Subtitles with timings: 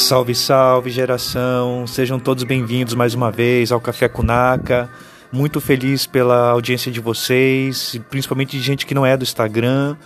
[0.00, 1.86] Salve, salve, geração!
[1.86, 4.88] Sejam todos bem-vindos mais uma vez ao Café Kunaca.
[5.30, 9.96] Muito feliz pela audiência de vocês, principalmente de gente que não é do Instagram.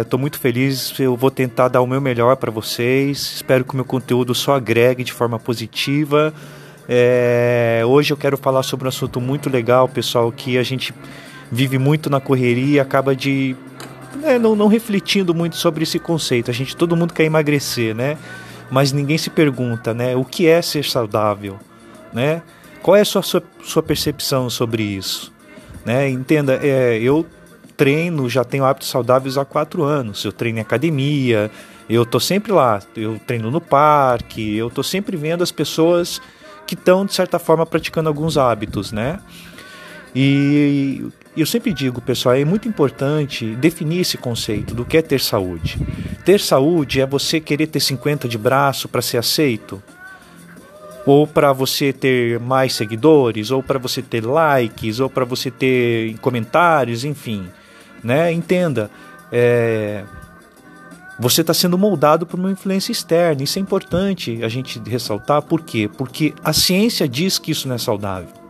[0.00, 3.32] Estou é, muito feliz, eu vou tentar dar o meu melhor para vocês.
[3.34, 6.32] Espero que o meu conteúdo só agregue de forma positiva.
[6.88, 10.94] É, hoje eu quero falar sobre um assunto muito legal, pessoal, que a gente
[11.50, 13.56] vive muito na correria e acaba de
[14.22, 16.52] né, não, não refletindo muito sobre esse conceito.
[16.52, 18.16] A gente, todo mundo quer emagrecer, né?
[18.72, 21.60] Mas ninguém se pergunta, né, o que é ser saudável,
[22.12, 22.42] né?
[22.82, 25.32] Qual é a sua, sua, sua percepção sobre isso?
[25.84, 26.08] Né?
[26.08, 27.24] Entenda, é, eu
[27.76, 30.24] treino, já tenho hábitos saudáveis há quatro anos.
[30.24, 31.50] Eu treino em academia,
[31.88, 32.80] eu tô sempre lá.
[32.96, 36.20] Eu treino no parque, eu tô sempre vendo as pessoas
[36.66, 39.20] que estão, de certa forma, praticando alguns hábitos, né?
[40.14, 41.04] E
[41.36, 45.78] eu sempre digo, pessoal, é muito importante definir esse conceito do que é ter saúde.
[46.24, 49.82] Ter saúde é você querer ter 50 de braço para ser aceito?
[51.06, 56.16] Ou para você ter mais seguidores, ou para você ter likes, ou para você ter
[56.18, 57.48] comentários, enfim.
[58.04, 58.30] Né?
[58.30, 58.90] Entenda,
[59.32, 60.04] é...
[61.18, 63.42] você está sendo moldado por uma influência externa.
[63.42, 65.40] Isso é importante a gente ressaltar.
[65.40, 65.88] Por quê?
[65.96, 68.41] Porque a ciência diz que isso não é saudável.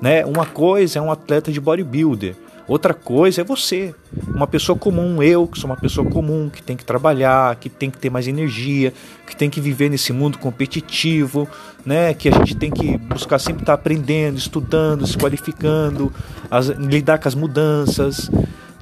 [0.00, 0.24] Né?
[0.24, 2.34] Uma coisa é um atleta de bodybuilder,
[2.66, 3.94] outra coisa é você,
[4.28, 7.90] uma pessoa comum, eu que sou uma pessoa comum, que tem que trabalhar, que tem
[7.90, 8.92] que ter mais energia,
[9.26, 11.48] que tem que viver nesse mundo competitivo,
[11.84, 12.14] né?
[12.14, 16.12] que a gente tem que buscar sempre estar aprendendo, estudando, se qualificando,
[16.50, 18.30] as, lidar com as mudanças.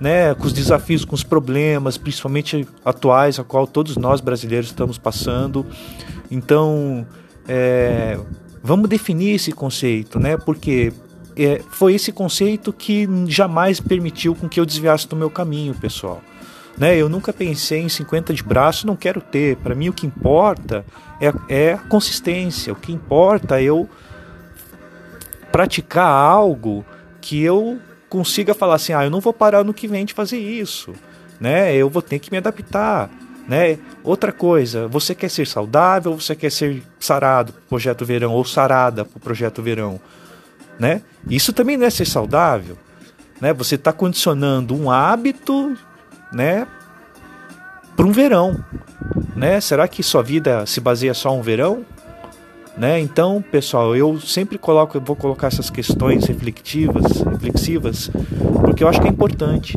[0.01, 4.97] Né, com os desafios, com os problemas, principalmente atuais, a qual todos nós brasileiros estamos
[4.97, 5.67] passando.
[6.31, 7.05] Então,
[7.49, 8.17] é,
[8.63, 10.37] vamos definir esse conceito, né?
[10.37, 10.93] Porque
[11.39, 16.21] é, foi esse conceito que jamais permitiu com que eu desviasse do meu caminho, pessoal.
[16.77, 16.97] Né?
[16.97, 19.57] Eu nunca pensei em 50 de braço, não quero ter.
[19.57, 20.85] Para mim, o que importa
[21.21, 22.73] é, é a consistência.
[22.73, 23.89] O que importa é eu
[25.51, 26.85] praticar algo
[27.21, 27.79] que eu
[28.09, 30.93] consiga falar assim: ah, eu não vou parar no que vem de fazer isso.
[31.41, 31.75] Né?
[31.75, 33.11] Eu vou ter que me adaptar.
[33.49, 33.79] Né?
[34.05, 39.05] Outra coisa, você quer ser saudável, você quer ser sarado pro projeto verão ou sarada
[39.05, 40.01] pro projeto verão
[40.79, 41.03] né?
[41.29, 42.77] Isso também não é ser saudável,
[43.41, 43.53] né?
[43.53, 45.77] Você está condicionando um hábito,
[46.33, 46.67] né,
[47.97, 48.65] para um verão,
[49.35, 49.61] né?
[49.61, 51.85] Será que sua vida se baseia só um verão?
[52.77, 53.01] Né?
[53.01, 58.09] Então, pessoal, eu sempre coloco, eu vou colocar essas questões reflexivas, reflexivas,
[58.61, 59.77] porque eu acho que é importante,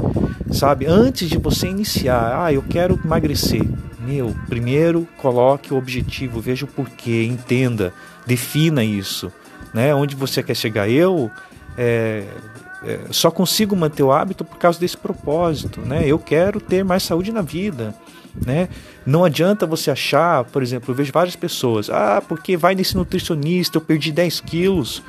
[0.52, 0.86] sabe?
[0.86, 3.68] Antes de você iniciar, ah, eu quero emagrecer,
[4.06, 7.92] meu, primeiro coloque o objetivo, veja o porquê, entenda,
[8.28, 9.32] defina isso,
[9.74, 9.94] né?
[9.94, 10.90] Onde você quer chegar?
[10.90, 11.32] Eu
[11.78, 12.24] é,
[12.84, 16.04] é, só consigo manter o hábito por causa desse propósito, né?
[16.06, 17.96] Eu quero ter mais saúde na vida,
[18.46, 18.70] né?
[19.06, 23.78] Não adianta você achar, por exemplo, eu vejo várias pessoas, ah, porque vai nesse nutricionista,
[23.78, 25.04] eu perdi 10 quilos,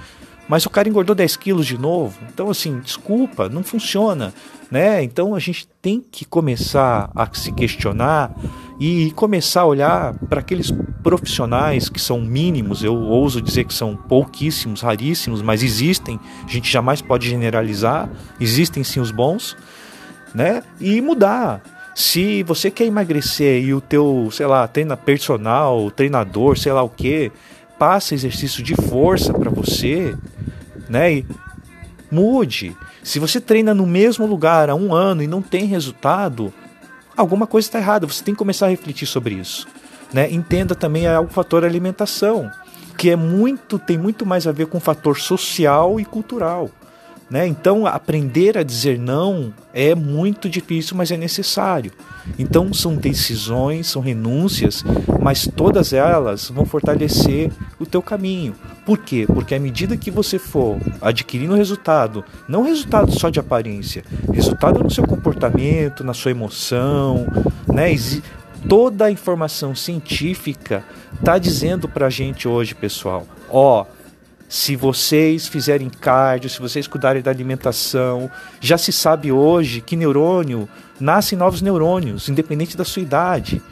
[0.49, 2.19] mas o cara engordou 10 quilos de novo.
[2.33, 4.35] Então, assim, desculpa, não funciona,
[4.71, 5.03] né?
[5.03, 8.35] Então a gente tem que começar a se questionar
[8.83, 13.95] e começar a olhar para aqueles profissionais que são mínimos, eu ouso dizer que são
[13.95, 18.11] pouquíssimos, raríssimos, mas existem, a gente jamais pode generalizar,
[18.41, 19.57] existem sim os bons,
[20.35, 20.65] né?
[20.81, 21.63] E mudar.
[21.95, 26.89] Se você quer emagrecer e o teu, sei lá, treina personal, treinador, sei lá o
[26.89, 27.31] que,
[27.79, 30.13] passa exercício de força para você,
[30.89, 31.13] né?
[31.13, 31.27] E
[32.11, 32.77] mude.
[33.01, 36.53] Se você treina no mesmo lugar há um ano e não tem resultado,
[37.17, 38.07] alguma coisa está errada.
[38.07, 39.67] Você tem que começar a refletir sobre isso.
[40.13, 40.31] Né?
[40.31, 42.51] Entenda também o fator alimentação,
[42.99, 46.71] que é muito tem muito mais a ver com o fator social e cultural.
[47.31, 47.47] Né?
[47.47, 51.91] Então, aprender a dizer não é muito difícil, mas é necessário.
[52.39, 54.85] Então, são decisões, são renúncias,
[55.19, 58.55] mas todas elas vão fortalecer o teu caminho.
[58.85, 59.27] Por quê?
[59.27, 64.91] Porque à medida que você for adquirindo resultado, não resultado só de aparência, resultado no
[64.91, 67.27] seu comportamento, na sua emoção,
[67.73, 67.95] né?
[68.69, 73.85] Toda a informação científica está dizendo para a gente hoje, pessoal, ó,
[74.49, 78.31] se vocês fizerem cardio, se vocês cuidarem da alimentação,
[78.61, 80.69] já se sabe hoje que neurônio
[81.01, 83.63] nascem novos neurônios, independente da sua idade.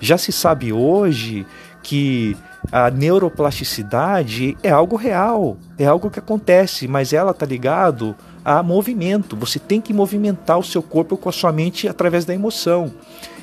[0.00, 1.44] Já se sabe hoje
[1.82, 2.36] que
[2.70, 8.14] a neuroplasticidade é algo real, é algo que acontece, mas ela está ligado
[8.44, 9.36] a movimento.
[9.36, 12.92] Você tem que movimentar o seu corpo com a sua mente através da emoção.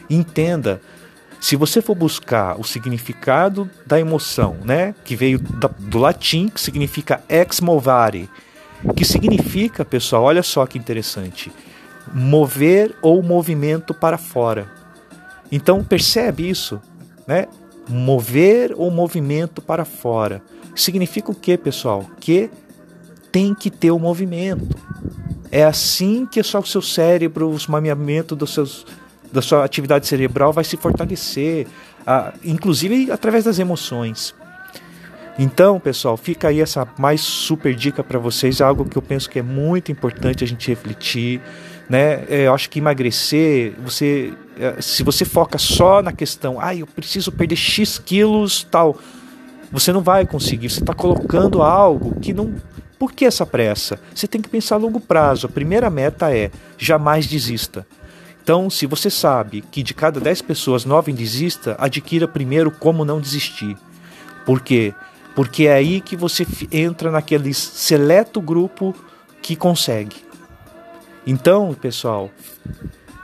[0.09, 0.81] Entenda,
[1.39, 7.23] se você for buscar o significado da emoção, né, que veio do latim, que significa
[7.29, 8.29] ex movare,
[8.95, 11.51] que significa, pessoal, olha só que interessante,
[12.13, 14.67] mover ou movimento para fora.
[15.51, 16.81] Então percebe isso,
[17.27, 17.47] né?
[17.87, 20.41] Mover o movimento para fora.
[20.75, 22.05] Significa o que, pessoal?
[22.19, 22.49] Que
[23.31, 24.77] tem que ter o movimento.
[25.51, 28.85] É assim que só o seu cérebro, o mameamento dos seus,
[29.31, 31.67] da sua atividade cerebral vai se fortalecer,
[32.43, 34.35] inclusive através das emoções.
[35.37, 39.39] Então, pessoal, fica aí essa mais super dica para vocês, algo que eu penso que
[39.39, 41.41] é muito importante a gente refletir,
[41.89, 42.23] né?
[42.29, 46.87] É, eu acho que emagrecer, você, é, se você foca só na questão, ah, eu
[46.87, 48.97] preciso perder x quilos, tal,
[49.71, 50.69] você não vai conseguir.
[50.69, 52.53] Você está colocando algo que não.
[52.97, 53.99] Por que essa pressa?
[54.13, 55.47] Você tem que pensar a longo prazo.
[55.47, 57.85] A primeira meta é jamais desista.
[58.41, 63.19] Então, se você sabe que de cada 10 pessoas 9 desista, adquira primeiro como não
[63.19, 63.75] desistir.
[64.45, 64.93] Por quê?
[65.35, 68.95] Porque é aí que você entra naquele seleto grupo
[69.41, 70.24] que consegue.
[71.25, 72.29] Então, pessoal,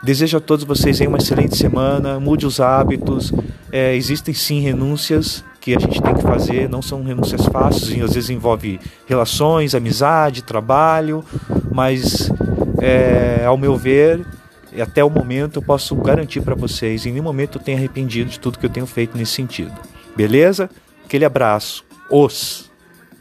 [0.03, 3.31] desejo a todos vocês uma excelente semana, mude os hábitos.
[3.71, 8.15] É, existem sim renúncias que a gente tem que fazer, não são renúncias fáceis, às
[8.15, 11.23] vezes envolve relações, amizade, trabalho,
[11.71, 12.31] mas
[12.81, 14.25] é, ao meu ver,
[14.81, 18.39] até o momento eu posso garantir para vocês, em nenhum momento eu tenho arrependido de
[18.39, 19.73] tudo que eu tenho feito nesse sentido.
[20.15, 20.67] Beleza?
[21.05, 22.70] Aquele abraço os